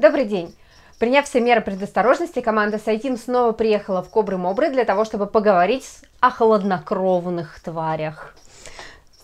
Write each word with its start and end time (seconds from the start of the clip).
Добрый 0.00 0.24
день! 0.24 0.56
Приняв 0.98 1.26
все 1.26 1.42
меры 1.42 1.60
предосторожности, 1.60 2.40
команда 2.40 2.78
Сайтим 2.78 3.18
снова 3.18 3.52
приехала 3.52 4.02
в 4.02 4.08
Кобры-Мобры 4.08 4.70
для 4.72 4.86
того, 4.86 5.04
чтобы 5.04 5.26
поговорить 5.26 5.84
о 6.20 6.30
холоднокровных 6.30 7.60
тварях. 7.60 8.34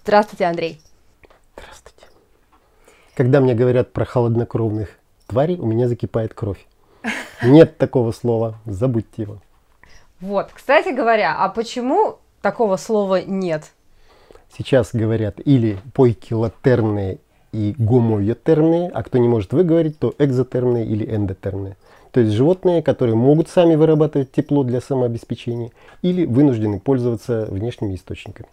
Здравствуйте, 0.02 0.44
Андрей. 0.44 0.82
Здравствуйте. 1.54 2.04
Когда 3.14 3.40
мне 3.40 3.54
говорят 3.54 3.94
про 3.94 4.04
холоднокровных 4.04 4.90
тварей, 5.26 5.56
у 5.56 5.64
меня 5.64 5.88
закипает 5.88 6.34
кровь. 6.34 6.66
Нет 7.42 7.78
такого 7.78 8.12
слова, 8.12 8.56
забудьте 8.66 9.22
его. 9.22 9.38
Вот, 10.20 10.50
кстати 10.52 10.90
говоря, 10.90 11.36
а 11.38 11.48
почему 11.48 12.18
такого 12.42 12.76
слова 12.76 13.22
нет? 13.22 13.72
Сейчас 14.54 14.90
говорят 14.92 15.40
или 15.42 15.78
поикилотерные 15.94 17.16
и 17.52 17.74
гомоиотермные, 17.78 18.88
а 18.88 19.02
кто 19.02 19.18
не 19.18 19.28
может 19.28 19.52
выговорить, 19.52 19.98
то 19.98 20.14
экзотермные 20.18 20.86
или 20.86 21.04
эндотермные. 21.04 21.76
То 22.12 22.20
есть 22.20 22.32
животные, 22.32 22.82
которые 22.82 23.14
могут 23.14 23.48
сами 23.48 23.74
вырабатывать 23.74 24.32
тепло 24.32 24.64
для 24.64 24.80
самообеспечения 24.80 25.70
или 26.02 26.24
вынуждены 26.24 26.80
пользоваться 26.80 27.46
внешними 27.50 27.94
источниками. 27.94 28.48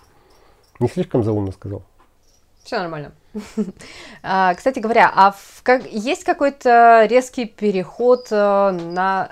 Не 0.79 0.87
слишком 0.89 1.23
заумно 1.23 1.51
сказал? 1.51 1.83
Все 2.63 2.79
нормально. 2.79 3.11
А, 4.21 4.53
кстати 4.53 4.79
говоря, 4.79 5.11
а 5.13 5.35
есть 5.89 6.23
какой-то 6.23 7.05
резкий 7.09 7.45
переход 7.45 8.27
э, 8.31 8.71
на 8.71 9.31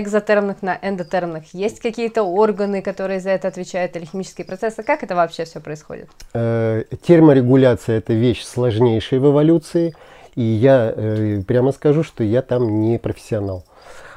экзотермных 0.00 0.62
на 0.62 0.78
эндотермных? 0.80 1.54
Есть 1.54 1.80
какие-то 1.80 2.22
органы, 2.22 2.82
которые 2.82 3.20
за 3.20 3.30
это 3.30 3.48
отвечают, 3.48 3.96
или 3.96 4.04
химические 4.04 4.44
процессы? 4.44 4.82
Как 4.82 5.02
это 5.02 5.14
вообще 5.14 5.44
все 5.44 5.60
происходит? 5.60 6.08
Э, 6.34 6.84
терморегуляция– 7.02 7.98
это 7.98 8.12
вещь 8.12 8.42
сложнейшая 8.42 9.20
в 9.20 9.30
эволюции, 9.30 9.94
и 10.34 10.42
я 10.42 10.92
э, 10.94 11.42
прямо 11.46 11.72
скажу, 11.72 12.02
что 12.02 12.24
я 12.24 12.42
там 12.42 12.80
не 12.80 12.98
профессионал. 12.98 13.64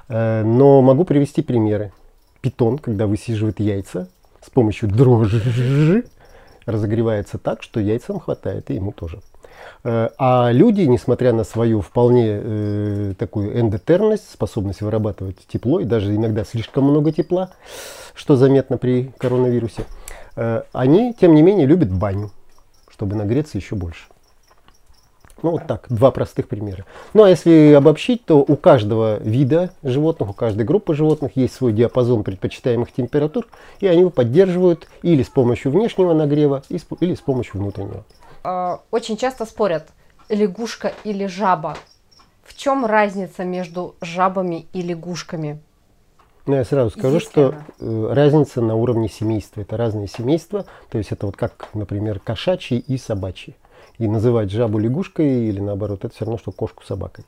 Э, 0.08 0.44
но 0.44 0.82
могу 0.82 1.04
привести 1.04 1.42
примеры. 1.42 1.92
Питон, 2.42 2.78
когда 2.78 3.08
высиживает 3.08 3.60
яйца 3.60 4.08
с 4.42 4.50
помощью 4.50 4.90
дрожжи, 4.90 6.06
разогревается 6.66 7.38
так, 7.38 7.64
что 7.64 7.80
яйцам 7.80 8.20
хватает, 8.20 8.70
и 8.70 8.76
ему 8.76 8.92
тоже. 8.92 9.20
Э, 9.84 10.10
а 10.18 10.50
люди, 10.52 10.82
несмотря 10.82 11.34
на 11.34 11.44
свою 11.44 11.82
вполне 11.82 12.40
э, 12.42 13.14
такую 13.18 13.60
эндотермность, 13.60 14.30
способность 14.32 14.82
вырабатывать 14.82 15.38
тепло, 15.48 15.80
и 15.80 15.86
даже 15.86 16.16
иногда 16.16 16.44
слишком 16.44 16.86
много 16.86 17.12
тепла, 17.12 17.52
что 18.14 18.36
заметно 18.36 18.78
при 18.78 19.14
коронавирусе, 19.18 19.86
э, 20.36 20.64
они, 20.74 21.14
тем 21.14 21.36
не 21.36 21.42
менее, 21.42 21.66
любят 21.66 21.92
баню, 21.92 22.32
чтобы 22.90 23.16
нагреться 23.16 23.58
еще 23.58 23.76
больше. 23.76 24.06
Ну 25.44 25.52
вот 25.52 25.68
так, 25.68 25.86
два 25.90 26.12
простых 26.12 26.48
примера. 26.48 26.86
Ну 27.14 27.24
а 27.24 27.30
если 27.30 27.74
обобщить, 27.74 28.26
то 28.26 28.40
у 28.40 28.56
каждого 28.56 29.20
вида 29.20 29.70
животных, 29.84 30.30
у 30.30 30.34
каждой 30.34 30.66
группы 30.66 30.96
животных 30.96 31.34
есть 31.36 31.54
свой 31.54 31.74
диапазон 31.74 32.24
предпочитаемых 32.24 32.92
температур, 32.92 33.46
и 33.80 33.88
они 33.88 34.00
его 34.02 34.10
поддерживают 34.10 34.88
или 35.04 35.22
с 35.22 35.30
помощью 35.30 35.72
внешнего 35.72 36.14
нагрева, 36.14 36.64
или 36.70 37.14
с 37.14 37.20
помощью 37.20 37.60
внутреннего. 37.60 38.06
Э, 38.46 38.78
очень 38.92 39.18
часто 39.18 39.46
спорят, 39.46 39.88
лягушка 40.30 40.94
или 41.04 41.26
жаба. 41.26 41.76
В 42.44 42.56
чем 42.56 42.86
разница 42.86 43.44
между 43.44 43.96
жабами 44.02 44.68
и 44.72 44.84
лягушками? 44.84 45.60
Ну, 46.46 46.56
я 46.56 46.64
сразу 46.64 46.92
скажу, 46.92 47.16
Есть 47.16 47.28
что 47.28 47.56
э, 47.80 48.10
разница 48.14 48.62
на 48.62 48.76
уровне 48.76 49.10
семейства. 49.10 49.62
Это 49.62 49.78
разные 49.78 50.08
семейства. 50.08 50.66
То 50.92 51.00
есть 51.00 51.12
это 51.12 51.26
вот 51.26 51.36
как, 51.36 51.70
например, 51.74 52.20
кошачьи 52.20 52.78
и 52.78 53.00
собачьи. 53.00 53.56
И 53.98 54.08
называть 54.08 54.52
жабу 54.52 54.78
лягушкой 54.78 55.48
или 55.48 55.60
наоборот, 55.60 56.06
это 56.06 56.14
все 56.14 56.26
равно, 56.26 56.38
что 56.38 56.52
кошку 56.52 56.84
собакой. 56.84 57.26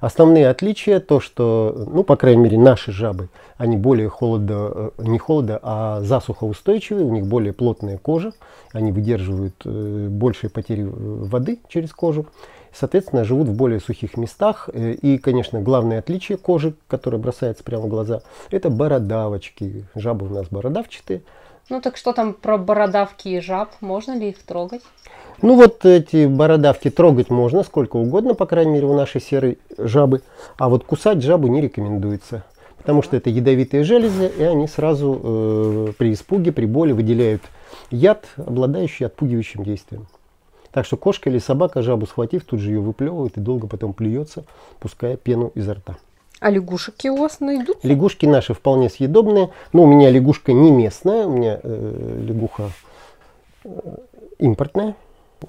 Основные 0.00 0.48
отличия 0.48 0.98
то, 0.98 1.20
что, 1.20 1.86
ну, 1.92 2.04
по 2.04 2.16
крайней 2.16 2.42
мере, 2.42 2.58
наши 2.58 2.90
жабы, 2.90 3.28
они 3.58 3.76
более 3.76 4.08
холодо, 4.08 4.92
э, 4.96 5.02
не 5.02 5.18
холодо, 5.18 5.60
а 5.62 6.00
засухоустойчивые, 6.00 7.04
у 7.04 7.12
них 7.12 7.26
более 7.26 7.52
плотная 7.52 7.98
кожа, 7.98 8.32
они 8.72 8.92
выдерживают 8.92 9.54
э, 9.66 10.08
большие 10.08 10.48
потери 10.48 10.84
воды 10.90 11.60
через 11.68 11.92
кожу, 11.92 12.26
соответственно, 12.72 13.24
живут 13.24 13.48
в 13.48 13.54
более 13.54 13.80
сухих 13.80 14.16
местах. 14.16 14.70
Э, 14.72 14.92
и, 14.92 15.18
конечно, 15.18 15.60
главное 15.60 15.98
отличие 15.98 16.38
кожи, 16.38 16.74
которое 16.88 17.18
бросается 17.18 17.62
прямо 17.62 17.84
в 17.84 17.88
глаза, 17.88 18.22
это 18.50 18.70
бородавочки. 18.70 19.84
Жабы 19.94 20.26
у 20.26 20.30
нас 20.30 20.46
бородавчатые. 20.48 21.20
Ну 21.70 21.80
так 21.80 21.96
что 21.96 22.12
там 22.12 22.34
про 22.34 22.58
бородавки 22.58 23.28
и 23.28 23.40
жаб? 23.40 23.70
Можно 23.80 24.18
ли 24.18 24.30
их 24.30 24.38
трогать? 24.42 24.82
Ну 25.40 25.54
вот 25.54 25.86
эти 25.86 26.26
бородавки 26.26 26.90
трогать 26.90 27.30
можно 27.30 27.62
сколько 27.62 27.96
угодно, 27.96 28.34
по 28.34 28.44
крайней 28.44 28.72
мере 28.72 28.86
у 28.86 28.94
нашей 28.94 29.20
серой 29.20 29.58
жабы. 29.78 30.22
А 30.58 30.68
вот 30.68 30.82
кусать 30.84 31.22
жабу 31.22 31.46
не 31.46 31.60
рекомендуется. 31.60 32.42
Потому 32.76 33.02
что 33.02 33.16
это 33.16 33.30
ядовитые 33.30 33.84
железы, 33.84 34.26
и 34.26 34.42
они 34.42 34.66
сразу 34.66 35.20
э, 35.22 35.92
при 35.96 36.12
испуге, 36.12 36.50
при 36.50 36.66
боли 36.66 36.90
выделяют 36.90 37.42
яд, 37.92 38.26
обладающий 38.36 39.06
отпугивающим 39.06 39.62
действием. 39.62 40.08
Так 40.72 40.86
что 40.86 40.96
кошка 40.96 41.30
или 41.30 41.38
собака, 41.38 41.82
жабу 41.82 42.06
схватив, 42.06 42.44
тут 42.44 42.58
же 42.58 42.70
ее 42.70 42.80
выплевывает 42.80 43.36
и 43.36 43.40
долго 43.40 43.68
потом 43.68 43.92
плюется, 43.92 44.44
пуская 44.80 45.16
пену 45.16 45.52
изо 45.54 45.74
рта. 45.74 45.98
А 46.40 46.50
лягушки 46.50 47.08
у 47.08 47.16
вас 47.16 47.40
найдут? 47.40 47.78
Лягушки 47.82 48.24
наши 48.24 48.54
вполне 48.54 48.88
съедобные. 48.88 49.50
Но 49.74 49.84
у 49.84 49.86
меня 49.86 50.10
лягушка 50.10 50.52
не 50.52 50.70
местная, 50.70 51.26
у 51.26 51.30
меня 51.30 51.60
э, 51.62 52.22
лягуха 52.26 52.70
э, 53.64 53.68
импортная. 54.38 54.96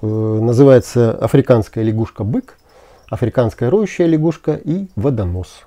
Э, 0.00 0.06
называется 0.06 1.12
африканская 1.12 1.82
лягушка-бык, 1.82 2.58
африканская 3.08 3.70
роющая 3.70 4.06
лягушка 4.06 4.52
и 4.52 4.88
водонос. 4.94 5.64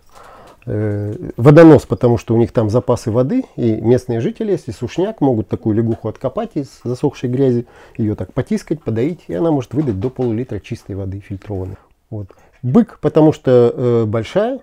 Э, 0.68 1.14
водонос, 1.38 1.88
потому 1.88 2.20
что 2.20 2.36
у 2.36 2.38
них 2.38 2.52
там 2.52 2.70
запасы 2.70 3.10
воды, 3.10 3.46
и 3.56 3.82
местные 3.82 4.22
жители, 4.22 4.52
если 4.52 4.72
сушняк, 4.72 5.22
могут 5.22 5.48
такую 5.48 5.76
лягуху 5.76 6.08
откопать 6.08 6.52
из 6.54 6.82
засохшей 6.84 7.30
грязи, 7.30 7.66
ее 7.98 8.14
так 8.14 8.32
потискать, 8.32 8.84
подоить, 8.84 9.22
и 9.28 9.34
она 9.34 9.50
может 9.50 9.74
выдать 9.74 10.00
до 10.00 10.12
полулитра 10.12 10.60
чистой 10.60 10.96
воды 10.96 11.20
фильтрованной. 11.20 11.78
Вот. 12.12 12.28
Бык, 12.62 13.00
потому 13.00 13.32
что 13.32 13.74
э, 13.76 14.06
большая, 14.06 14.60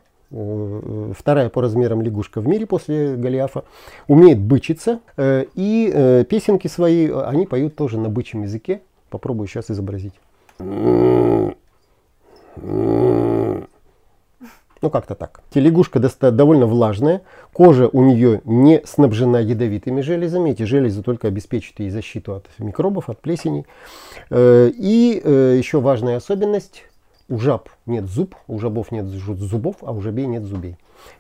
вторая 1.15 1.49
по 1.49 1.61
размерам 1.61 2.03
лягушка 2.03 2.41
в 2.41 2.49
мире 2.49 2.67
после 2.67 3.17
Голиафа, 3.17 3.65
умеет 4.09 4.41
бычиться, 4.41 5.01
э, 5.17 5.45
и 5.55 5.91
э, 5.93 6.25
песенки 6.25 6.69
свои 6.69 7.11
они 7.11 7.47
поют 7.47 7.77
тоже 7.77 7.99
на 7.99 8.09
бычьем 8.09 8.43
языке, 8.43 8.83
Попробую 9.13 9.47
сейчас 9.47 9.71
изобразить. 9.71 10.15
Ну, 14.83 14.91
как-то 14.91 15.15
так. 15.15 15.43
Телегушка 15.51 16.01
довольно 16.33 16.67
влажная, 16.67 17.21
кожа 17.53 17.89
у 17.89 18.03
нее 18.03 18.41
не 18.45 18.83
снабжена 18.85 19.39
ядовитыми 19.39 20.01
железами, 20.01 20.51
эти 20.51 20.65
железы 20.65 21.03
только 21.03 21.29
обеспечивают 21.29 21.81
ей 21.81 21.91
защиту 21.91 22.35
от 22.35 22.47
микробов, 22.59 23.09
от 23.09 23.21
плесени. 23.21 23.65
Э, 24.31 24.71
и 24.75 25.21
э, 25.23 25.57
еще 25.57 25.81
важная 25.81 26.17
особенность, 26.17 26.83
у 27.29 27.39
жаб 27.39 27.69
нет 27.87 28.07
зуб, 28.07 28.35
у 28.49 28.59
жабов 28.59 28.93
нет 28.93 29.07
зубов, 29.07 29.77
а 29.83 29.93
у 29.93 30.01
жабей 30.01 30.27
нет 30.27 30.45
зубей. 30.45 30.77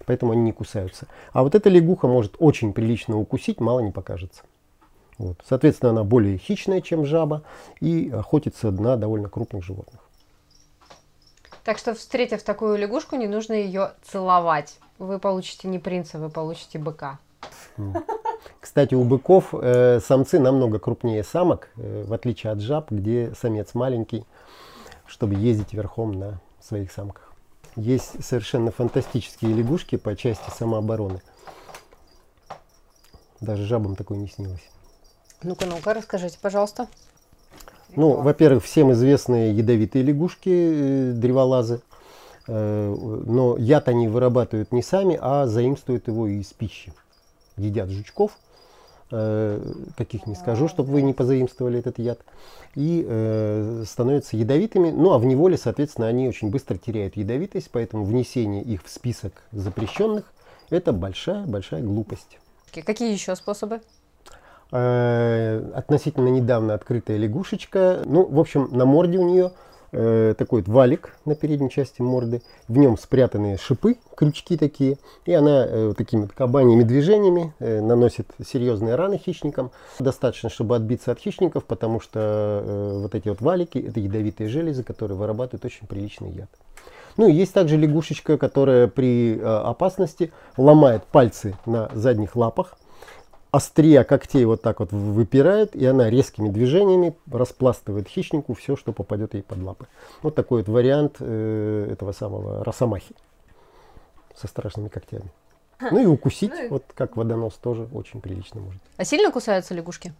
Поэтому 0.06 0.32
они 0.32 0.42
не 0.42 0.52
кусаются. 0.52 1.06
А 1.32 1.42
вот 1.42 1.54
эта 1.54 1.68
лягуха 1.68 2.06
может 2.06 2.36
очень 2.38 2.72
прилично 2.72 3.18
укусить, 3.18 3.60
мало 3.60 3.80
не 3.80 3.90
покажется. 3.90 4.42
Вот. 5.18 5.38
Соответственно, 5.46 5.90
она 5.90 6.04
более 6.04 6.38
хищная, 6.38 6.80
чем 6.80 7.04
жаба, 7.04 7.42
и 7.80 8.10
охотится 8.10 8.70
на 8.70 8.96
довольно 8.96 9.28
крупных 9.28 9.64
животных. 9.64 10.00
Так 11.64 11.78
что, 11.78 11.94
встретив 11.94 12.42
такую 12.42 12.76
лягушку, 12.76 13.16
не 13.16 13.28
нужно 13.28 13.52
ее 13.52 13.92
целовать. 14.02 14.78
Вы 14.98 15.18
получите 15.18 15.68
не 15.68 15.78
принца, 15.78 16.18
вы 16.18 16.28
получите 16.28 16.78
быка. 16.78 17.18
Кстати, 18.60 18.94
у 18.94 19.04
быков 19.04 19.52
э, 19.52 20.00
самцы 20.00 20.38
намного 20.38 20.78
крупнее 20.78 21.24
самок, 21.24 21.70
э, 21.76 22.04
в 22.06 22.12
отличие 22.12 22.52
от 22.52 22.60
жаб, 22.60 22.90
где 22.90 23.32
самец 23.38 23.74
маленький, 23.74 24.24
чтобы 25.12 25.34
ездить 25.34 25.74
верхом 25.74 26.12
на 26.12 26.40
своих 26.58 26.90
самках. 26.90 27.34
Есть 27.76 28.24
совершенно 28.24 28.70
фантастические 28.70 29.52
лягушки 29.52 29.96
по 29.96 30.16
части 30.16 30.48
самообороны. 30.56 31.20
Даже 33.42 33.66
жабам 33.66 33.94
такое 33.94 34.16
не 34.16 34.28
снилось. 34.28 34.66
Ну-ка, 35.42 35.66
ну-ка, 35.66 35.92
расскажите, 35.92 36.38
пожалуйста. 36.40 36.88
Ну, 37.94 38.22
во-первых, 38.22 38.64
всем 38.64 38.90
известные 38.92 39.54
ядовитые 39.54 40.02
лягушки, 40.02 40.48
э, 40.48 41.12
древолазы. 41.12 41.82
Э, 42.48 42.94
но 43.26 43.58
яд 43.58 43.88
они 43.88 44.08
вырабатывают 44.08 44.72
не 44.72 44.82
сами, 44.82 45.18
а 45.20 45.46
заимствуют 45.46 46.08
его 46.08 46.26
из 46.26 46.54
пищи. 46.54 46.94
Едят 47.58 47.90
жучков, 47.90 48.38
каких 49.96 50.26
не 50.26 50.34
скажу, 50.34 50.68
чтобы 50.68 50.92
вы 50.92 51.02
не 51.02 51.12
позаимствовали 51.12 51.78
этот 51.78 51.98
яд, 51.98 52.20
и 52.74 53.02
становятся 53.86 54.36
ядовитыми. 54.36 54.90
Ну 54.90 55.12
а 55.12 55.18
в 55.18 55.24
неволе, 55.24 55.56
соответственно, 55.58 56.08
они 56.08 56.28
очень 56.28 56.50
быстро 56.50 56.76
теряют 56.78 57.16
ядовитость, 57.16 57.68
поэтому 57.70 58.04
внесение 58.04 58.62
их 58.62 58.84
в 58.84 58.88
список 58.88 59.42
запрещенных– 59.52 60.32
это 60.70 60.92
большая-большая 60.92 61.82
глупость. 61.82 62.38
Какие 62.72 63.12
еще 63.12 63.36
способы? 63.36 63.80
Э, 64.70 65.70
относительно 65.74 66.28
недавно 66.28 66.72
открытая 66.72 67.18
лягушечка. 67.18 68.02
Ну, 68.06 68.24
в 68.24 68.40
общем, 68.40 68.70
на 68.72 68.86
морде 68.86 69.18
у 69.18 69.28
нее 69.28 69.52
э, 69.92 70.34
такой 70.36 70.62
вот 70.62 70.68
валик 70.68 71.16
на 71.24 71.34
передней 71.34 71.70
части 71.70 72.02
морды, 72.02 72.42
в 72.68 72.76
нем 72.76 72.98
спрятаны 72.98 73.56
шипы, 73.58 73.96
крючки 74.16 74.56
такие, 74.56 74.98
и 75.24 75.32
она 75.32 75.66
э, 75.66 75.94
такими 75.96 76.26
кабаньими 76.26 76.82
движениями 76.82 77.54
э, 77.58 77.80
наносит 77.80 78.28
серьезные 78.44 78.94
раны 78.94 79.18
хищникам. 79.18 79.70
Достаточно, 79.98 80.48
чтобы 80.48 80.76
отбиться 80.76 81.12
от 81.12 81.18
хищников, 81.18 81.64
потому 81.64 82.00
что 82.00 82.20
э, 82.64 82.98
вот 83.02 83.14
эти 83.14 83.28
вот 83.28 83.40
валики, 83.40 83.78
это 83.78 84.00
ядовитые 84.00 84.48
железы, 84.48 84.82
которые 84.82 85.16
вырабатывают 85.16 85.64
очень 85.64 85.86
приличный 85.86 86.30
яд. 86.30 86.50
Ну 87.16 87.28
и 87.28 87.32
есть 87.32 87.52
также 87.52 87.76
лягушечка, 87.76 88.38
которая 88.38 88.88
при 88.88 89.36
э, 89.36 89.44
опасности 89.44 90.32
ломает 90.56 91.04
пальцы 91.04 91.56
на 91.66 91.90
задних 91.92 92.36
лапах, 92.36 92.76
острия 93.52 94.02
когтей 94.02 94.44
вот 94.46 94.62
так 94.62 94.80
вот 94.80 94.90
выпирает, 94.92 95.76
и 95.76 95.86
она 95.86 96.10
резкими 96.10 96.48
движениями 96.48 97.14
распластывает 97.30 98.08
хищнику 98.08 98.54
все, 98.54 98.76
что 98.76 98.92
попадет 98.92 99.34
ей 99.34 99.42
под 99.42 99.58
лапы. 99.58 99.86
Вот 100.22 100.34
такой 100.34 100.62
вот 100.62 100.68
вариант 100.68 101.16
э, 101.20 101.88
этого 101.92 102.12
самого 102.12 102.64
росомахи 102.64 103.14
со 104.34 104.48
страшными 104.48 104.88
когтями. 104.88 105.30
Ну 105.90 105.98
и 105.98 106.06
укусить, 106.06 106.52
ну 106.52 106.68
вот 106.70 106.84
как 106.94 107.16
водонос, 107.16 107.54
тоже 107.54 107.88
очень 107.92 108.20
прилично 108.20 108.60
может. 108.60 108.80
А 108.96 109.04
сильно 109.04 109.30
кусаются 109.30 109.74
лягушки? 109.74 110.14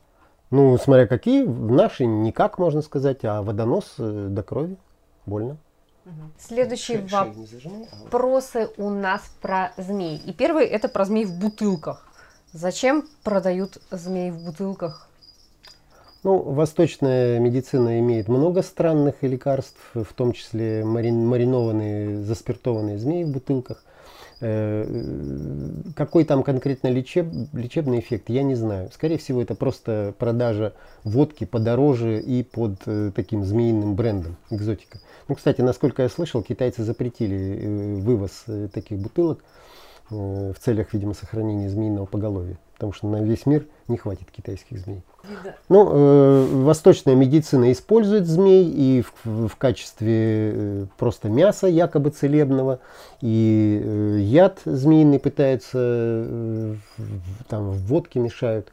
Ну, 0.50 0.76
смотря 0.76 1.06
какие, 1.06 1.44
наши 1.44 2.05
никак, 2.05 2.58
можно 2.58 2.82
сказать, 2.82 3.25
а 3.25 3.40
водонос 3.40 3.94
э, 3.99 4.26
до 4.29 4.43
крови, 4.43 4.76
больно. 5.25 5.56
Следующие 6.38 7.06
вопросы 8.05 8.69
у 8.76 8.90
нас 8.90 9.23
про 9.40 9.73
змей. 9.79 10.19
И 10.19 10.32
первый 10.32 10.67
это 10.67 10.88
про 10.88 11.05
змей 11.05 11.25
в 11.25 11.38
бутылках. 11.38 12.12
Зачем 12.52 13.08
продают 13.22 13.78
змей 13.90 14.31
в 14.31 14.44
бутылках? 14.44 15.08
Ну, 16.22 16.38
восточная 16.38 17.38
медицина 17.38 17.99
имеет 17.99 18.28
много 18.28 18.62
странных 18.62 19.22
лекарств, 19.22 19.81
в 19.94 20.12
том 20.12 20.32
числе 20.32 20.84
марин, 20.84 21.26
маринованные, 21.26 22.22
заспиртованные 22.22 22.99
змеи 22.99 23.25
в 23.25 23.31
бутылках. 23.31 23.82
Э, 24.43 24.87
какой 25.96 26.25
там 26.25 26.43
конкретно 26.43 26.88
лечеб, 26.88 27.26
лечебный 27.54 28.00
эффект, 28.00 28.28
я 28.28 28.43
не 28.43 28.55
знаю. 28.55 28.90
Скорее 28.93 29.16
всего, 29.16 29.40
это 29.40 29.55
просто 29.55 30.14
продажа 30.19 30.75
водки 31.05 31.44
подороже 31.44 32.20
и 32.20 32.43
под 32.43 32.75
э, 32.84 33.12
таким 33.14 33.44
змеиным 33.44 33.94
брендом, 33.94 34.37
экзотика. 34.50 34.98
Ну, 35.26 35.37
кстати, 35.37 35.62
насколько 35.62 36.02
я 36.02 36.08
слышал, 36.10 36.43
китайцы 36.43 36.84
запретили 36.84 37.60
э, 37.62 37.94
вывоз 38.00 38.44
таких 38.75 38.98
бутылок 38.98 39.43
в 40.10 40.54
целях, 40.60 40.93
видимо, 40.93 41.14
сохранения 41.14 41.69
змеиного 41.69 42.06
поголовья. 42.06 42.58
Потому 42.75 42.93
что 42.93 43.06
на 43.06 43.22
весь 43.22 43.46
мир 43.46 43.66
не 43.87 43.96
хватит 43.96 44.31
китайских 44.31 44.78
змей. 44.81 45.02
Да. 45.44 45.54
Ну, 45.69 45.88
э, 45.93 46.46
восточная 46.64 47.14
медицина 47.14 47.70
использует 47.70 48.26
змей 48.26 48.64
и 48.64 49.02
в, 49.02 49.49
в 49.49 49.56
качестве 49.56 50.52
э, 50.54 50.87
просто 50.99 51.28
мяса 51.28 51.69
якобы 51.69 52.10
целебного. 52.10 52.81
И 53.20 53.81
э, 53.84 54.19
яд 54.20 54.60
змеиный 54.64 55.20
пытаются, 55.20 55.78
э, 55.78 56.75
там 57.48 57.70
в 57.70 57.87
водке 57.87 58.19
мешают. 58.19 58.72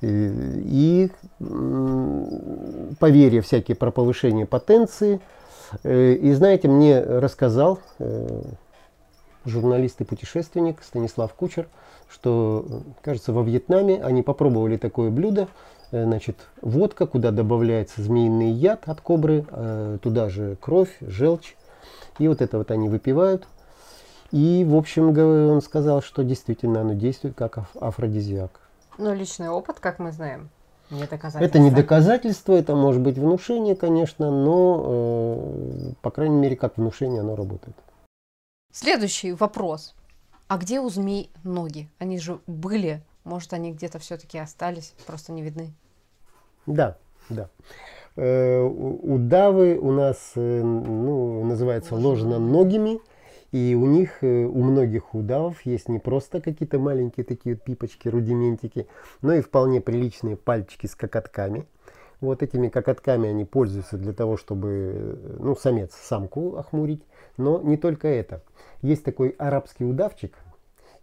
Э, 0.00 0.32
и 0.64 1.10
э, 1.40 2.90
поверья 2.98 3.42
всякие 3.42 3.76
про 3.76 3.90
повышение 3.90 4.46
потенции. 4.46 5.20
Э, 5.82 6.12
и 6.12 6.32
знаете, 6.32 6.68
мне 6.68 7.00
рассказал 7.00 7.80
э, 7.98 8.42
журналист 9.46 10.00
и 10.00 10.04
путешественник 10.04 10.82
Станислав 10.82 11.32
Кучер, 11.34 11.68
что, 12.08 12.82
кажется, 13.02 13.32
во 13.32 13.42
Вьетнаме 13.42 14.02
они 14.02 14.22
попробовали 14.22 14.76
такое 14.76 15.10
блюдо, 15.10 15.48
э, 15.90 16.04
значит, 16.04 16.36
водка, 16.60 17.06
куда 17.06 17.30
добавляется 17.30 18.02
змеиный 18.02 18.50
яд 18.50 18.82
от 18.86 19.00
кобры, 19.00 19.46
э, 19.50 19.98
туда 20.02 20.28
же 20.28 20.56
кровь, 20.60 20.96
желчь, 21.00 21.56
и 22.18 22.28
вот 22.28 22.42
это 22.42 22.58
вот 22.58 22.70
они 22.70 22.88
выпивают. 22.88 23.46
И, 24.32 24.64
в 24.68 24.74
общем, 24.76 25.16
он 25.16 25.62
сказал, 25.62 26.02
что 26.02 26.24
действительно 26.24 26.80
оно 26.80 26.94
действует 26.94 27.36
как 27.36 27.58
афродизиак. 27.80 28.60
Ну, 28.98 29.14
личный 29.14 29.48
опыт, 29.48 29.78
как 29.78 29.98
мы 29.98 30.10
знаем. 30.10 30.48
Не 30.90 31.06
доказательство. 31.06 31.44
Это 31.44 31.58
не 31.58 31.70
доказательство, 31.70 32.52
это 32.52 32.74
может 32.76 33.02
быть 33.02 33.18
внушение, 33.18 33.74
конечно, 33.74 34.30
но, 34.30 34.84
э, 34.86 35.92
по 36.00 36.10
крайней 36.10 36.36
мере, 36.36 36.56
как 36.56 36.76
внушение 36.76 37.20
оно 37.20 37.34
работает. 37.34 37.76
Следующий 38.78 39.32
вопрос. 39.32 39.94
А 40.48 40.58
где 40.58 40.80
у 40.80 40.90
змей 40.90 41.30
ноги? 41.44 41.88
Они 41.98 42.18
же 42.18 42.40
были. 42.46 43.00
Может, 43.24 43.54
они 43.54 43.72
где-то 43.72 43.98
все-таки 43.98 44.36
остались, 44.36 44.92
просто 45.06 45.32
не 45.32 45.40
видны. 45.40 45.72
Да, 46.66 46.98
да. 47.30 47.48
Э, 48.16 48.60
удавы 48.60 49.78
у 49.78 49.92
нас 49.92 50.32
э, 50.34 50.62
ну, 50.62 51.42
называются 51.46 51.94
ложноногими. 51.94 53.00
И 53.50 53.74
у 53.74 53.86
них, 53.86 54.22
э, 54.22 54.44
у 54.44 54.62
многих 54.62 55.14
удавов 55.14 55.64
есть 55.64 55.88
не 55.88 55.98
просто 55.98 56.42
какие-то 56.42 56.78
маленькие 56.78 57.24
такие 57.24 57.56
пипочки, 57.56 58.08
рудиментики, 58.08 58.88
но 59.22 59.32
и 59.32 59.40
вполне 59.40 59.80
приличные 59.80 60.36
пальчики 60.36 60.86
с 60.86 60.94
кокотками. 60.94 61.64
Вот 62.20 62.42
этими 62.42 62.68
кокотками 62.68 63.30
они 63.30 63.46
пользуются 63.46 63.96
для 63.96 64.12
того, 64.12 64.36
чтобы 64.36 65.18
ну, 65.38 65.56
самец 65.56 65.94
самку 65.94 66.56
охмурить. 66.56 67.02
Но 67.38 67.60
не 67.62 67.76
только 67.76 68.08
это. 68.08 68.42
Есть 68.82 69.04
такой 69.04 69.30
арабский 69.38 69.84
удавчик, 69.84 70.36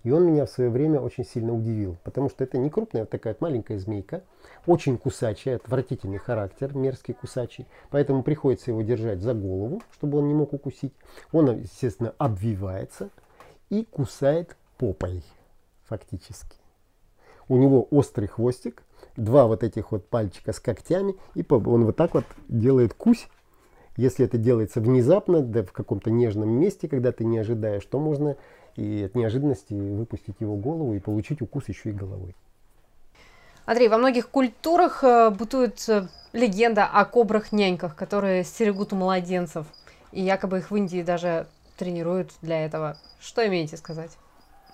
и 0.03 0.11
он 0.11 0.25
меня 0.25 0.45
в 0.45 0.49
свое 0.49 0.69
время 0.69 0.99
очень 0.99 1.25
сильно 1.25 1.53
удивил, 1.53 1.97
потому 2.03 2.29
что 2.29 2.43
это 2.43 2.57
не 2.57 2.69
крупная, 2.69 3.03
а 3.03 3.05
такая 3.05 3.35
маленькая 3.39 3.79
змейка, 3.79 4.21
очень 4.65 4.97
кусачая, 4.97 5.55
отвратительный 5.55 6.17
характер, 6.17 6.75
мерзкий 6.75 7.13
кусачий, 7.13 7.67
поэтому 7.89 8.21
приходится 8.21 8.71
его 8.71 8.81
держать 8.81 9.21
за 9.21 9.33
голову, 9.33 9.81
чтобы 9.93 10.19
он 10.19 10.27
не 10.27 10.33
мог 10.33 10.53
укусить. 10.53 10.93
Он, 11.31 11.57
естественно, 11.61 12.13
обвивается 12.17 13.09
и 13.69 13.85
кусает 13.85 14.57
попой, 14.77 15.23
фактически. 15.85 16.57
У 17.47 17.57
него 17.57 17.87
острый 17.89 18.27
хвостик, 18.27 18.83
два 19.15 19.47
вот 19.47 19.63
этих 19.63 19.91
вот 19.91 20.07
пальчика 20.07 20.51
с 20.51 20.59
когтями, 20.59 21.15
и 21.33 21.45
он 21.49 21.85
вот 21.85 21.95
так 21.95 22.13
вот 22.13 22.25
делает 22.49 22.93
кусь 22.93 23.27
если 23.97 24.25
это 24.25 24.37
делается 24.37 24.81
внезапно, 24.81 25.41
да 25.41 25.63
в 25.63 25.71
каком-то 25.71 26.09
нежном 26.09 26.49
месте, 26.49 26.87
когда 26.87 27.11
ты 27.11 27.25
не 27.25 27.37
ожидаешь, 27.37 27.85
то 27.85 27.99
можно 27.99 28.35
и 28.75 29.03
от 29.05 29.15
неожиданности 29.15 29.73
выпустить 29.73 30.35
его 30.39 30.55
голову 30.55 30.93
и 30.95 30.99
получить 30.99 31.41
укус 31.41 31.67
еще 31.67 31.89
и 31.89 31.93
головой. 31.93 32.35
Андрей, 33.65 33.87
во 33.87 33.97
многих 33.97 34.29
культурах 34.29 35.03
э, 35.03 35.29
бытует 35.29 35.87
э, 35.87 36.07
легенда 36.33 36.85
о 36.85 37.05
кобрах-няньках, 37.05 37.95
которые 37.95 38.43
стерегут 38.43 38.91
младенцев. 38.91 39.67
И 40.11 40.21
якобы 40.21 40.57
их 40.57 40.69
в 40.69 40.75
Индии 40.75 41.01
даже 41.01 41.47
тренируют 41.77 42.31
для 42.41 42.65
этого. 42.65 42.97
Что 43.19 43.47
имеете 43.47 43.77
сказать? 43.77 44.17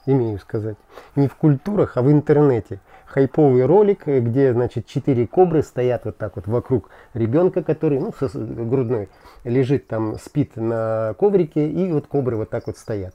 Имею 0.09 0.39
сказать. 0.39 0.75
Не 1.15 1.27
в 1.27 1.35
культурах, 1.35 1.95
а 1.95 2.01
в 2.01 2.11
интернете 2.11 2.79
хайповый 3.05 3.67
ролик, 3.67 4.07
э, 4.07 4.21
где, 4.21 4.53
значит, 4.53 4.87
четыре 4.87 5.27
кобры 5.27 5.61
стоят 5.61 6.05
вот 6.05 6.17
так 6.17 6.35
вот 6.35 6.47
вокруг 6.47 6.89
ребенка, 7.13 7.61
который, 7.61 7.99
ну, 7.99 8.11
грудной, 8.33 9.09
лежит 9.43 9.85
там, 9.85 10.17
спит 10.17 10.55
на 10.55 11.13
коврике, 11.19 11.69
и 11.69 11.91
вот 11.91 12.07
кобры 12.07 12.37
вот 12.37 12.49
так 12.49 12.65
вот 12.65 12.79
стоят. 12.79 13.13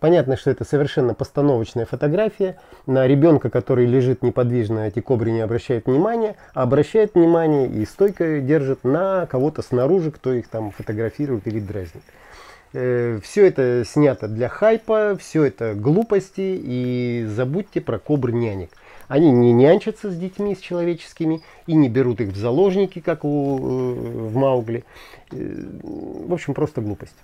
Понятно, 0.00 0.36
что 0.36 0.50
это 0.50 0.64
совершенно 0.66 1.14
постановочная 1.14 1.86
фотография. 1.86 2.58
На 2.84 3.06
ребенка, 3.06 3.48
который 3.48 3.86
лежит 3.86 4.22
неподвижно, 4.22 4.80
эти 4.80 5.00
кобры 5.00 5.30
не 5.30 5.40
обращают 5.40 5.86
внимания, 5.86 6.36
а 6.52 6.64
обращают 6.64 7.14
внимание 7.14 7.68
и 7.68 7.86
стойко 7.86 8.40
держат 8.40 8.84
на 8.84 9.24
кого-то 9.24 9.62
снаружи, 9.62 10.10
кто 10.10 10.34
их 10.34 10.48
там 10.48 10.72
фотографирует 10.72 11.46
или 11.46 11.58
дразнит. 11.58 12.02
Э, 12.74 13.20
все 13.22 13.46
это 13.46 13.84
снято 13.86 14.26
для 14.26 14.48
хайпа, 14.48 15.16
все 15.18 15.44
это 15.44 15.74
глупости, 15.74 16.60
и 16.60 17.24
забудьте 17.28 17.80
про 17.80 18.00
кобр 18.00 18.32
нянек. 18.32 18.70
Они 19.06 19.30
не 19.30 19.52
нянчатся 19.52 20.10
с 20.10 20.16
детьми, 20.16 20.56
с 20.56 20.58
человеческими, 20.58 21.40
и 21.66 21.74
не 21.74 21.88
берут 21.88 22.20
их 22.20 22.30
в 22.30 22.36
заложники, 22.36 23.00
как 23.00 23.24
у, 23.24 23.58
э, 23.58 24.28
в 24.28 24.36
Маугли. 24.36 24.84
Э, 25.30 25.36
в 25.36 26.32
общем, 26.32 26.52
просто 26.52 26.80
глупость. 26.80 27.14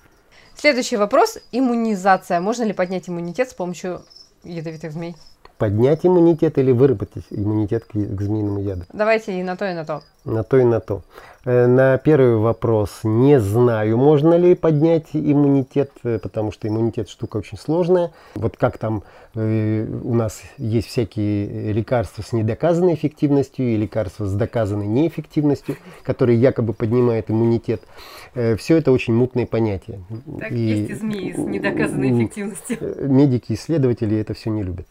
Следующий 0.55 0.97
вопрос. 0.97 1.39
Иммунизация. 1.51 2.41
Можно 2.41 2.65
ли 2.65 2.73
поднять 2.73 3.09
иммунитет 3.09 3.51
с 3.51 3.55
помощью 3.55 4.03
ядовитых 4.45 4.93
змей? 4.93 5.17
Поднять 5.59 6.07
иммунитет 6.07 6.59
или 6.59 6.71
выработать 6.71 7.25
иммунитет 7.31 7.85
к, 7.85 7.93
к 7.93 8.23
змеиному 8.23 8.61
яду? 8.61 8.85
Давайте 8.93 9.39
и 9.39 9.43
на 9.43 9.57
то, 9.57 9.69
и 9.69 9.75
на 9.75 9.85
то. 9.85 10.03
На 10.25 10.45
то, 10.45 10.59
и 10.59 10.65
на 10.65 10.81
то. 10.81 11.03
Э, 11.45 11.67
на 11.67 11.97
первый 11.97 12.37
вопрос 12.37 13.01
не 13.03 13.41
знаю, 13.41 13.97
можно 13.97 14.35
ли 14.35 14.55
поднять 14.55 15.07
иммунитет, 15.15 15.91
э, 16.05 16.19
потому 16.19 16.53
что 16.53 16.69
иммунитет 16.69 17.09
штука 17.09 17.39
очень 17.39 17.57
сложная. 17.57 18.11
Вот 18.35 18.59
как 18.59 18.77
там 18.77 19.05
э, 19.35 19.87
у 20.05 20.15
нас 20.15 20.43
есть 20.59 20.89
всякие 20.89 21.73
лекарства 21.73 22.23
с 22.23 22.33
недоказанной 22.33 22.93
эффективностью 22.93 23.73
и 23.73 23.77
лекарства 23.77 24.27
с 24.27 24.35
доказанной 24.35 24.87
неэффективностью, 24.87 25.77
которые 26.03 26.39
якобы 26.39 26.75
поднимают 26.75 27.31
иммунитет. 27.31 27.83
Все 28.59 28.77
это 28.77 28.93
очень 28.93 29.15
мутные 29.15 29.47
понятия. 29.47 30.01
Так, 30.39 30.53
и, 30.53 30.57
есть 30.57 30.91
и 30.91 30.95
змеи 30.95 31.33
с 31.33 31.39
недоказанной 31.39 32.13
эффективностью. 32.13 32.79
Медики, 33.09 33.55
исследователи 33.55 34.19
это 34.19 34.35
все 34.35 34.51
не 34.51 34.63
любят. 34.63 34.87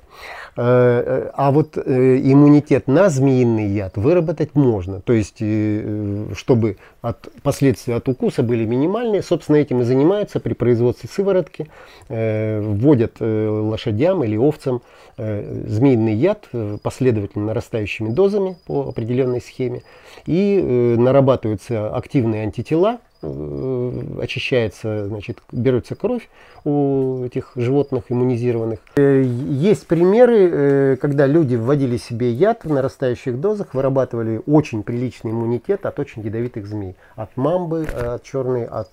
А 0.57 1.51
вот 1.51 1.77
иммунитет 1.77 2.87
на 2.87 3.09
змеиный 3.09 3.67
яд 3.67 3.97
выработать 3.97 4.55
можно. 4.55 4.99
То 4.99 5.13
есть 5.13 5.41
чтобы 6.39 6.77
от, 7.01 7.29
последствия 7.43 7.95
от 7.95 8.07
укуса 8.07 8.41
были 8.43 8.65
минимальные. 8.65 9.21
Собственно, 9.21 9.57
этим 9.57 9.81
и 9.81 9.83
занимаются 9.83 10.39
при 10.39 10.53
производстве 10.53 11.09
сыворотки. 11.09 11.67
Э, 12.07 12.61
вводят 12.61 13.17
э, 13.19 13.47
лошадям 13.49 14.23
или 14.23 14.37
овцам 14.37 14.81
э, 15.17 15.65
змеиный 15.67 16.15
яд 16.15 16.47
э, 16.53 16.77
последовательно 16.81 17.47
нарастающими 17.47 18.09
дозами 18.09 18.57
по 18.65 18.87
определенной 18.87 19.41
схеме. 19.41 19.83
И 20.25 20.59
э, 20.63 20.95
нарабатываются 20.97 21.93
активные 21.93 22.43
антитела, 22.43 22.99
очищается, 23.21 25.07
значит, 25.07 25.39
берется 25.51 25.95
кровь 25.95 26.29
у 26.63 27.23
этих 27.25 27.51
животных 27.55 28.05
иммунизированных. 28.09 28.79
Э, 28.95 29.21
есть 29.23 29.87
примеры, 29.87 30.49
э, 30.51 30.95
когда 30.97 31.27
люди 31.27 31.55
вводили 31.55 31.97
себе 31.97 32.31
яд 32.31 32.63
в 32.63 32.71
нарастающих 32.71 33.39
дозах, 33.39 33.73
вырабатывали 33.73 34.41
очень 34.45 34.83
приличный 34.83 35.31
иммунитет 35.31 35.85
от 35.85 35.99
очень 35.99 36.21
ядовитых 36.21 36.65
змей. 36.65 36.95
От 37.15 37.35
мамбы, 37.35 37.85
от 37.85 38.23
черной, 38.23 38.65
от 38.65 38.91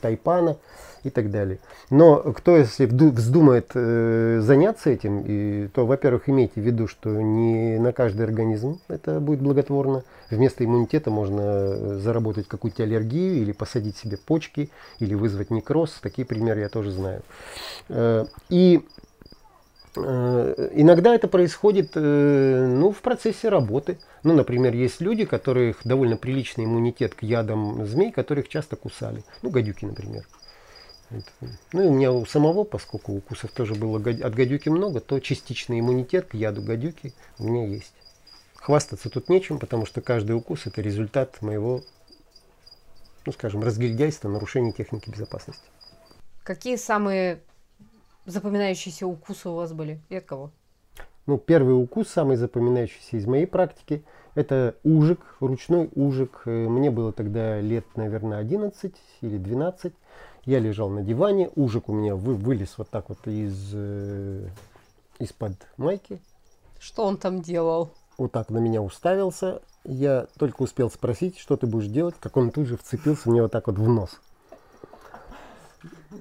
тайпана 0.00 0.56
и 1.04 1.10
так 1.10 1.30
далее. 1.30 1.58
Но 1.90 2.16
кто, 2.32 2.56
если 2.56 2.86
вздумает 2.86 3.70
э, 3.74 4.40
заняться 4.42 4.90
этим, 4.90 5.24
и, 5.26 5.68
то, 5.68 5.86
во-первых, 5.86 6.28
имейте 6.28 6.60
в 6.60 6.64
виду, 6.64 6.86
что 6.86 7.10
не 7.10 7.78
на 7.78 7.92
каждый 7.92 8.22
организм 8.22 8.80
это 8.88 9.20
будет 9.20 9.40
благотворно. 9.40 10.04
Вместо 10.30 10.64
иммунитета 10.64 11.10
можно 11.10 11.40
э, 11.40 11.98
заработать 11.98 12.48
какую-то 12.48 12.82
аллергию 12.82 13.36
или 13.36 13.52
посадить 13.52 13.96
себе 13.96 14.16
почки, 14.16 14.70
или 14.98 15.14
вызвать 15.14 15.50
некроз. 15.50 15.98
Такие 16.02 16.26
примеры 16.26 16.60
я 16.60 16.68
тоже 16.68 16.90
знаю. 16.90 17.22
Э, 17.88 18.26
и 18.48 18.80
Иногда 19.96 21.12
это 21.12 21.26
происходит 21.26 21.92
ну, 21.94 22.92
в 22.92 23.00
процессе 23.00 23.48
работы. 23.48 23.98
Ну, 24.22 24.34
например, 24.34 24.74
есть 24.74 25.00
люди, 25.00 25.24
у 25.24 25.26
которых 25.26 25.78
довольно 25.84 26.16
приличный 26.16 26.66
иммунитет 26.66 27.14
к 27.14 27.22
ядам 27.22 27.84
змей, 27.84 28.12
которых 28.12 28.48
часто 28.48 28.76
кусали. 28.76 29.24
Ну, 29.42 29.50
гадюки, 29.50 29.84
например. 29.84 30.24
Ну 31.72 31.82
и 31.82 31.86
у 31.86 31.92
меня 31.92 32.12
у 32.12 32.26
самого, 32.26 32.64
поскольку 32.64 33.12
укусов 33.12 33.50
тоже 33.52 33.74
было 33.74 33.98
от 33.98 34.34
гадюки 34.34 34.68
много, 34.68 35.00
то 35.00 35.18
частичный 35.20 35.80
иммунитет 35.80 36.28
к 36.28 36.34
яду 36.34 36.62
гадюки 36.62 37.14
у 37.38 37.44
меня 37.44 37.66
есть. 37.66 37.94
Хвастаться 38.54 39.08
тут 39.08 39.28
нечем, 39.28 39.58
потому 39.58 39.86
что 39.86 40.00
каждый 40.00 40.32
укус 40.32 40.66
это 40.66 40.82
результат 40.82 41.40
моего, 41.40 41.82
ну 43.24 43.32
скажем, 43.32 43.62
разгильдяйства, 43.62 44.28
нарушения 44.28 44.72
техники 44.72 45.08
безопасности. 45.08 45.64
Какие 46.42 46.76
самые 46.76 47.40
запоминающиеся 48.26 49.06
укусы 49.06 49.48
у 49.48 49.54
вас 49.54 49.72
были 49.72 50.00
и 50.08 50.16
от 50.16 50.24
кого? 50.24 50.50
Ну, 51.26 51.36
первый 51.36 51.72
укус, 51.72 52.08
самый 52.08 52.36
запоминающийся 52.36 53.18
из 53.18 53.26
моей 53.26 53.46
практики, 53.46 54.02
это 54.34 54.76
ужик, 54.82 55.20
ручной 55.40 55.90
ужик. 55.94 56.42
Э, 56.46 56.68
мне 56.68 56.90
было 56.90 57.12
тогда 57.12 57.60
лет, 57.60 57.84
наверное, 57.96 58.38
11 58.38 58.94
или 59.20 59.36
12. 59.36 59.92
Я 60.48 60.60
лежал 60.60 60.88
на 60.88 61.02
диване, 61.02 61.50
ужик 61.56 61.90
у 61.90 61.92
меня 61.92 62.16
вы, 62.16 62.34
вылез 62.34 62.72
вот 62.78 62.88
так 62.88 63.10
вот 63.10 63.18
из, 63.26 63.70
э, 63.74 64.48
из-под 65.18 65.52
майки. 65.76 66.22
Что 66.80 67.04
он 67.04 67.18
там 67.18 67.42
делал? 67.42 67.90
Вот 68.16 68.32
так 68.32 68.48
на 68.48 68.56
меня 68.56 68.80
уставился. 68.80 69.60
Я 69.84 70.26
только 70.38 70.62
успел 70.62 70.90
спросить, 70.90 71.36
что 71.36 71.58
ты 71.58 71.66
будешь 71.66 71.88
делать, 71.88 72.14
как 72.18 72.38
он 72.38 72.50
тут 72.50 72.66
же 72.66 72.78
вцепился 72.78 73.28
мне 73.28 73.42
вот 73.42 73.52
так 73.52 73.66
вот 73.66 73.76
в 73.76 73.86
нос. 73.90 74.20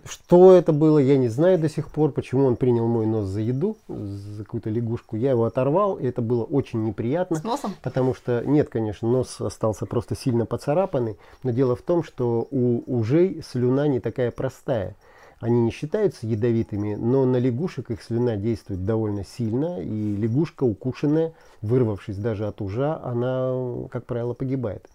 Что 0.06 0.54
это 0.54 0.74
было, 0.74 1.00
я 1.00 1.18
не 1.18 1.30
знаю 1.30 1.58
до 1.58 1.70
сих 1.70 1.90
пор, 1.90 2.12
почему 2.12 2.46
он 2.46 2.56
принял 2.58 2.88
мой 2.88 3.06
нос 3.06 3.26
за 3.26 3.42
еду, 3.42 3.78
за 3.88 4.44
какую-то 4.44 4.70
лягушку. 4.70 5.16
Я 5.16 5.32
его 5.32 5.46
оторвал, 5.46 5.96
и 5.96 6.06
это 6.06 6.22
было 6.22 6.44
очень 6.44 6.84
неприятно. 6.84 7.38
С 7.38 7.44
носом? 7.44 7.74
Потому 7.82 8.14
что, 8.14 8.44
нет, 8.46 8.70
конечно, 8.70 9.10
нос 9.10 9.40
остался 9.40 9.86
просто 9.86 10.16
сильно 10.16 10.46
поцарапанный. 10.46 11.18
Но 11.44 11.52
дело 11.52 11.76
в 11.76 11.82
том, 11.82 12.04
что 12.04 12.48
у 12.52 12.84
ужей 12.86 13.42
слюна 13.48 13.88
не 13.88 14.00
такая 14.00 14.32
простая. 14.32 14.96
Они 15.40 15.62
не 15.62 15.72
считаются 15.72 16.26
ядовитыми, 16.26 16.96
но 16.96 17.26
на 17.26 17.38
лягушек 17.38 17.92
их 17.92 18.02
слюна 18.02 18.38
действует 18.38 18.86
довольно 18.86 19.24
сильно, 19.24 19.80
и 19.80 20.16
лягушка 20.16 20.64
укушенная, 20.64 21.34
вырвавшись 21.62 22.18
даже 22.18 22.48
от 22.48 22.60
ужа, 22.60 23.00
она, 23.04 23.88
как 23.90 24.06
правило, 24.06 24.34
погибает. 24.34 24.90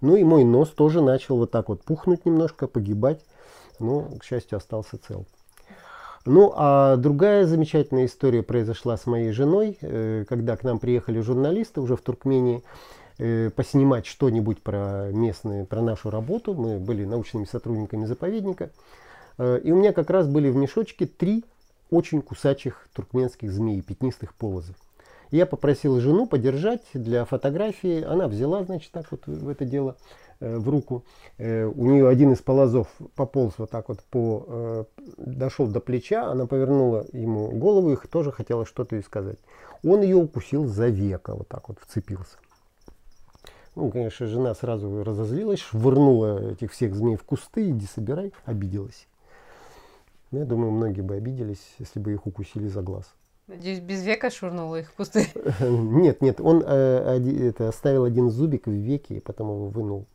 Ну 0.00 0.14
и 0.14 0.22
мой 0.22 0.44
нос 0.44 0.68
тоже 0.68 1.02
начал 1.02 1.36
вот 1.36 1.50
так 1.50 1.68
вот 1.68 1.82
пухнуть 1.82 2.24
немножко, 2.24 2.68
погибать 2.68 3.24
но, 3.80 4.02
к 4.18 4.24
счастью, 4.24 4.58
остался 4.58 4.98
цел. 4.98 5.26
Ну, 6.24 6.52
а 6.54 6.96
другая 6.96 7.46
замечательная 7.46 8.06
история 8.06 8.42
произошла 8.42 8.96
с 8.96 9.06
моей 9.06 9.32
женой, 9.32 9.78
э, 9.80 10.24
когда 10.28 10.56
к 10.56 10.64
нам 10.64 10.78
приехали 10.78 11.20
журналисты 11.20 11.80
уже 11.80 11.96
в 11.96 12.02
Туркмении 12.02 12.62
э, 13.18 13.50
поснимать 13.50 14.04
что-нибудь 14.04 14.62
про 14.62 15.10
местные, 15.10 15.64
про 15.64 15.80
нашу 15.80 16.10
работу. 16.10 16.54
Мы 16.54 16.78
были 16.78 17.04
научными 17.04 17.44
сотрудниками 17.44 18.04
заповедника. 18.04 18.70
Э, 19.38 19.58
и 19.62 19.72
у 19.72 19.76
меня 19.76 19.92
как 19.92 20.10
раз 20.10 20.26
были 20.26 20.50
в 20.50 20.56
мешочке 20.56 21.06
три 21.06 21.44
очень 21.90 22.20
кусачих 22.20 22.88
туркменских 22.92 23.50
змеи, 23.50 23.80
пятнистых 23.80 24.34
полозов. 24.34 24.76
Я 25.30 25.46
попросил 25.46 26.00
жену 26.00 26.26
подержать 26.26 26.82
для 26.94 27.24
фотографии. 27.24 28.02
Она 28.02 28.28
взяла, 28.28 28.64
значит, 28.64 28.92
так 28.92 29.06
вот 29.10 29.26
в 29.26 29.48
это 29.48 29.64
дело. 29.64 29.96
Э, 30.40 30.56
в 30.56 30.68
руку. 30.68 31.04
Э, 31.36 31.64
у 31.64 31.86
нее 31.86 32.08
один 32.08 32.32
из 32.32 32.38
полозов 32.38 32.86
пополз 33.16 33.54
вот 33.58 33.70
так 33.70 33.88
вот 33.88 34.04
по, 34.04 34.44
э, 34.46 34.84
дошел 35.16 35.66
до 35.66 35.80
плеча, 35.80 36.30
она 36.30 36.46
повернула 36.46 37.06
ему 37.12 37.50
голову 37.50 37.92
и 37.92 37.96
тоже 38.06 38.30
хотела 38.30 38.64
что-то 38.64 38.94
ей 38.94 39.02
сказать. 39.02 39.38
Он 39.82 40.00
ее 40.00 40.16
укусил 40.16 40.66
за 40.66 40.88
века, 40.88 41.34
вот 41.34 41.48
так 41.48 41.68
вот 41.68 41.78
вцепился. 41.80 42.38
Ну, 43.74 43.90
конечно, 43.90 44.26
жена 44.26 44.54
сразу 44.54 45.02
разозлилась, 45.02 45.60
швырнула 45.60 46.52
этих 46.52 46.72
всех 46.72 46.94
змей 46.94 47.16
в 47.16 47.24
кусты, 47.24 47.70
иди 47.70 47.86
собирай, 47.86 48.32
обиделась. 48.44 49.08
Я 50.30 50.44
думаю, 50.44 50.70
многие 50.70 51.00
бы 51.00 51.16
обиделись, 51.16 51.74
если 51.78 51.98
бы 51.98 52.12
их 52.12 52.26
укусили 52.26 52.68
за 52.68 52.82
глаз. 52.82 53.12
Надеюсь, 53.48 53.80
без 53.80 54.04
века 54.04 54.30
швырнула 54.30 54.80
их 54.80 54.90
в 54.90 54.94
кусты? 54.94 55.26
Нет, 55.60 56.20
нет, 56.20 56.38
он 56.38 56.62
э, 56.64 57.48
это, 57.48 57.68
оставил 57.68 58.04
один 58.04 58.28
зубик 58.30 58.66
в 58.66 58.70
веке 58.70 59.16
и 59.16 59.20
потом 59.20 59.48
его 59.48 59.68
вынул. 59.68 60.06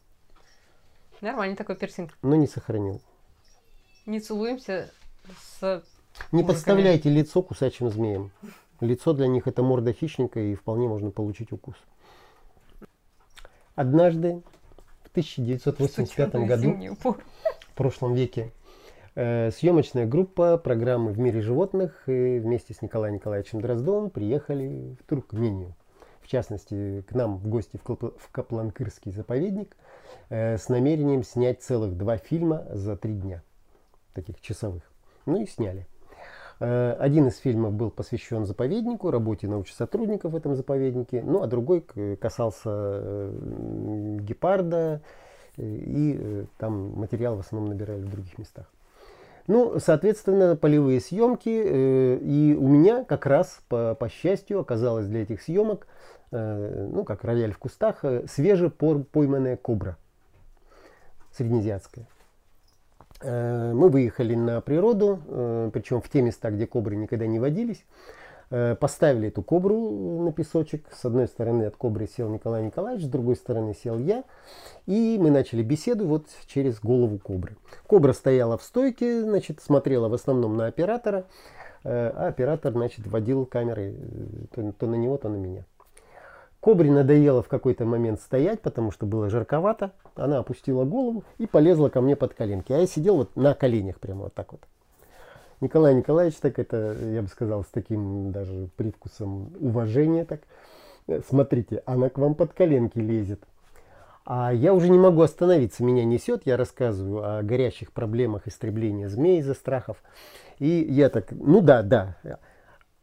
Нормальный 1.19 1.55
такой 1.55 1.75
пирсинг. 1.75 2.15
Но 2.21 2.35
не 2.35 2.45
сохранил. 2.45 3.01
Не 4.05 4.19
целуемся 4.19 4.91
с... 5.59 5.83
Не 6.31 6.43
подставляйте 6.43 7.09
лицо 7.09 7.41
кусачим 7.41 7.89
змеям. 7.89 8.31
Лицо 8.81 9.13
для 9.13 9.27
них 9.27 9.47
это 9.47 9.63
морда 9.63 9.93
хищника 9.93 10.39
и 10.39 10.53
вполне 10.53 10.87
можно 10.87 11.09
получить 11.09 11.51
укус. 11.51 11.75
Однажды 13.73 14.43
в 15.05 15.09
1985 15.09 16.35
году, 16.35 16.77
в 17.01 17.73
прошлом 17.73 18.13
веке, 18.13 18.51
съемочная 19.15 20.05
группа 20.05 20.57
программы 20.57 21.11
«В 21.11 21.19
мире 21.19 21.41
животных» 21.41 22.03
вместе 22.07 22.73
с 22.73 22.81
Николаем 22.81 23.15
Николаевичем 23.15 23.61
Дроздовым 23.61 24.09
приехали 24.09 24.95
в 24.99 25.07
Туркмению. 25.07 25.75
В 26.21 26.27
частности, 26.27 27.03
к 27.07 27.13
нам 27.13 27.37
в 27.37 27.47
гости 27.47 27.79
в 27.83 28.29
Капланкырский 28.31 29.11
заповедник– 29.11 29.75
Э, 30.29 30.57
с 30.57 30.69
намерением 30.69 31.23
снять 31.23 31.61
целых 31.61 31.95
два 31.95 32.17
фильма 32.17 32.65
за 32.71 32.97
три 32.97 33.13
дня, 33.13 33.43
таких 34.13 34.41
часовых. 34.41 34.83
Ну 35.25 35.41
и 35.41 35.45
сняли. 35.45 35.87
Э, 36.59 36.95
один 36.99 37.27
из 37.27 37.37
фильмов 37.37 37.73
был 37.73 37.91
посвящен 37.91 38.45
заповеднику, 38.45 39.11
работе 39.11 39.47
научных 39.47 39.77
сотрудников 39.77 40.31
в 40.31 40.35
этом 40.35 40.55
заповеднике, 40.55 41.21
ну 41.21 41.43
а 41.43 41.47
другой 41.47 41.81
касался 42.19 42.69
э, 42.73 44.17
гепарда, 44.21 45.01
и 45.57 46.47
там 46.57 46.93
материал 46.99 47.35
в 47.35 47.41
основном 47.41 47.69
набирали 47.69 48.01
в 48.01 48.09
других 48.09 48.39
местах. 48.39 48.72
Ну, 49.47 49.79
соответственно, 49.79 50.55
полевые 50.55 50.99
съемки. 51.01 51.49
И 51.49 52.55
у 52.57 52.67
меня 52.67 53.03
как 53.03 53.25
раз, 53.25 53.61
по, 53.67 53.95
по 53.95 54.09
счастью, 54.09 54.59
оказалось 54.59 55.07
для 55.07 55.23
этих 55.23 55.41
съемок, 55.41 55.87
ну, 56.31 57.03
как 57.03 57.23
рояль 57.23 57.51
в 57.51 57.59
кустах, 57.59 58.03
свежепойманная 58.27 59.57
кобра 59.57 59.97
среднеазиатская. 61.35 62.07
Э, 63.21 63.73
мы 63.73 63.89
выехали 63.89 64.35
на 64.35 64.61
природу, 64.61 65.19
э, 65.27 65.69
причем 65.73 66.01
в 66.01 66.09
те 66.09 66.21
места, 66.21 66.51
где 66.51 66.67
кобры 66.67 66.95
никогда 66.95 67.25
не 67.25 67.39
водились. 67.39 67.85
Э, 68.55 68.75
поставили 68.75 69.29
эту 69.29 69.41
кобру 69.41 70.21
на 70.21 70.31
песочек. 70.31 70.85
С 70.93 71.03
одной 71.05 71.27
стороны 71.27 71.63
от 71.63 71.75
кобры 71.75 72.05
сел 72.05 72.29
Николай 72.29 72.63
Николаевич, 72.63 73.05
с 73.05 73.09
другой 73.09 73.35
стороны 73.35 73.73
сел 73.73 73.97
я. 73.97 74.25
И 74.85 75.17
мы 75.19 75.31
начали 75.31 75.63
беседу 75.63 76.05
вот 76.05 76.27
через 76.45 76.79
голову 76.79 77.17
кобры. 77.17 77.57
Кобра 77.87 78.13
стояла 78.13 78.59
в 78.59 78.63
стойке, 78.63 79.23
значит, 79.23 79.59
смотрела 79.59 80.07
в 80.07 80.13
основном 80.13 80.55
на 80.55 80.67
оператора. 80.67 81.25
А 81.83 82.27
оператор, 82.27 82.73
значит, 82.73 83.07
водил 83.07 83.47
камерой 83.47 83.97
то, 84.53 84.71
то 84.73 84.85
на 84.85 84.95
него, 84.95 85.17
то 85.17 85.29
на 85.29 85.35
меня. 85.37 85.65
Кобре 86.59 86.91
надоело 86.91 87.41
в 87.41 87.47
какой-то 87.47 87.85
момент 87.85 88.21
стоять, 88.21 88.61
потому 88.61 88.91
что 88.91 89.07
было 89.07 89.31
жарковато. 89.31 89.93
Она 90.13 90.37
опустила 90.37 90.85
голову 90.85 91.23
и 91.39 91.47
полезла 91.47 91.89
ко 91.89 92.01
мне 92.01 92.15
под 92.15 92.35
коленки. 92.35 92.71
А 92.71 92.77
я 92.77 92.85
сидел 92.85 93.15
вот 93.15 93.35
на 93.35 93.55
коленях 93.55 93.99
прямо 93.99 94.25
вот 94.25 94.35
так 94.35 94.51
вот. 94.51 94.61
Николай 95.63 95.95
Николаевич 95.95 96.35
так 96.37 96.59
это, 96.59 96.95
я 97.01 97.21
бы 97.21 97.29
сказал, 97.29 97.63
с 97.63 97.67
таким 97.67 98.31
даже 98.31 98.69
привкусом 98.75 99.53
уважения 99.59 100.25
так. 100.25 100.41
Смотрите, 101.27 101.81
она 101.85 102.09
к 102.09 102.17
вам 102.17 102.35
под 102.35 102.53
коленки 102.53 102.99
лезет. 102.99 103.41
А 104.25 104.53
я 104.53 104.73
уже 104.73 104.89
не 104.89 104.97
могу 104.97 105.21
остановиться, 105.21 105.83
меня 105.83 106.05
несет, 106.05 106.43
я 106.45 106.55
рассказываю 106.55 107.39
о 107.39 107.43
горящих 107.43 107.91
проблемах 107.91 108.47
истребления 108.47 109.09
змей 109.09 109.39
из-за 109.39 109.53
страхов. 109.53 109.97
И 110.59 110.67
я 110.67 111.09
так, 111.09 111.31
ну 111.31 111.59
да, 111.61 111.81
да. 111.81 112.15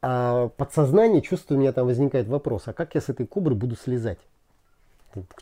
А 0.02 0.48
подсознание, 0.48 1.20
чувствую, 1.20 1.58
у 1.58 1.60
меня 1.60 1.72
там 1.72 1.86
возникает 1.86 2.26
вопрос, 2.26 2.62
а 2.66 2.72
как 2.72 2.94
я 2.94 3.02
с 3.02 3.10
этой 3.10 3.26
кобры 3.26 3.54
буду 3.54 3.76
слезать? 3.76 4.18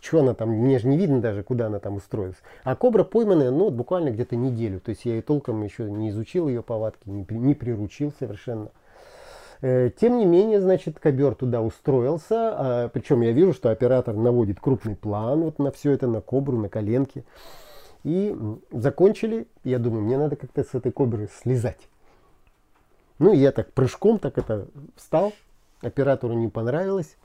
Что 0.00 0.20
она 0.20 0.34
там, 0.34 0.50
мне 0.50 0.78
же 0.78 0.88
не 0.88 0.96
видно 0.96 1.20
даже, 1.20 1.42
куда 1.42 1.66
она 1.66 1.78
там 1.78 1.96
устроилась. 1.96 2.38
А 2.64 2.74
кобра 2.76 3.04
пойманная, 3.04 3.50
ну, 3.50 3.70
буквально 3.70 4.10
где-то 4.10 4.36
неделю. 4.36 4.80
То 4.80 4.90
есть 4.90 5.04
я 5.04 5.16
и 5.16 5.20
толком 5.20 5.62
еще 5.62 5.90
не 5.90 6.10
изучил 6.10 6.48
ее 6.48 6.62
повадки, 6.62 7.08
не, 7.08 7.26
не 7.30 7.54
приручил 7.54 8.12
совершенно. 8.18 8.70
Э, 9.60 9.90
тем 9.90 10.18
не 10.18 10.24
менее, 10.24 10.60
значит, 10.60 10.98
ковер 11.00 11.34
туда 11.34 11.62
устроился, 11.62 12.34
а, 12.36 12.88
причем 12.88 13.22
я 13.22 13.32
вижу, 13.32 13.52
что 13.52 13.70
оператор 13.70 14.14
наводит 14.14 14.60
крупный 14.60 14.94
план 14.94 15.42
вот 15.42 15.58
на 15.58 15.72
все 15.72 15.92
это, 15.92 16.06
на 16.06 16.20
кобру, 16.20 16.56
на 16.58 16.68
коленки. 16.68 17.24
И 18.04 18.36
закончили, 18.70 19.48
я 19.64 19.78
думаю, 19.78 20.02
мне 20.02 20.16
надо 20.16 20.36
как-то 20.36 20.62
с 20.62 20.74
этой 20.74 20.92
кобры 20.92 21.28
слезать. 21.42 21.88
Ну, 23.18 23.32
я 23.32 23.50
так 23.50 23.72
прыжком 23.72 24.20
так 24.20 24.38
это 24.38 24.68
встал, 24.94 25.32
оператору 25.80 26.34
не 26.34 26.48
понравилось. 26.48 27.16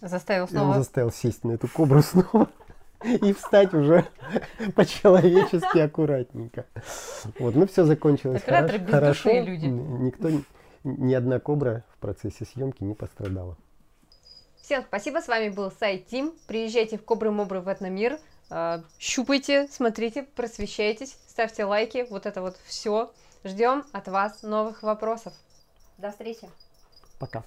Заставил 0.00 0.48
снова? 0.48 0.68
Он 0.70 0.74
заставил 0.74 1.10
сесть 1.10 1.44
на 1.44 1.52
эту 1.52 1.68
кобру 1.68 2.02
снова 2.02 2.48
и 3.04 3.32
встать 3.32 3.74
уже 3.74 4.06
по-человечески 4.74 5.78
аккуратненько. 5.78 6.66
Вот, 7.38 7.54
ну 7.54 7.66
все 7.66 7.84
закончилось 7.84 8.42
Операторы 8.42 8.84
хорошо. 8.86 9.30
люди. 9.40 9.66
Никто 9.66 10.30
ни 10.84 11.14
одна 11.14 11.38
кобра 11.40 11.84
в 11.94 11.98
процессе 11.98 12.44
съемки 12.44 12.82
не 12.82 12.94
пострадала. 12.94 13.56
Всем 14.60 14.84
спасибо, 14.86 15.20
с 15.20 15.28
вами 15.28 15.48
был 15.48 15.72
Сайт 15.72 16.06
Тим. 16.08 16.34
Приезжайте 16.46 16.98
в 16.98 17.02
Кобры-Мобры 17.02 17.60
в 17.60 17.72
Этномир, 17.72 18.18
э, 18.50 18.82
щупайте, 18.98 19.66
смотрите, 19.68 20.24
просвещайтесь, 20.24 21.16
ставьте 21.26 21.64
лайки, 21.64 22.06
вот 22.10 22.26
это 22.26 22.42
вот 22.42 22.58
все. 22.66 23.10
Ждем 23.44 23.84
от 23.92 24.08
вас 24.08 24.42
новых 24.42 24.82
вопросов. 24.82 25.32
До 25.96 26.10
встречи. 26.10 26.48
Пока. 27.18 27.44